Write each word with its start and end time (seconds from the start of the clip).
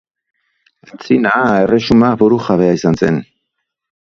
Antzina 0.87 1.33
erresuma 1.67 2.11
burujabea 2.23 2.75
izan 2.81 2.99
zen. 3.05 3.23